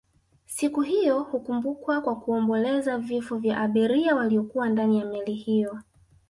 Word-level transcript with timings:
Siku 0.45 0.81
hiyo 0.81 1.23
hukumbukwa 1.23 2.01
kwa 2.01 2.15
kuomboleza 2.15 2.97
vifo 2.97 3.37
vya 3.37 3.57
abiria 3.61 4.15
waliokuwa 4.15 4.69
ndani 4.69 4.99
ya 4.99 5.05
meli 5.05 5.33
hiyo 5.33 5.77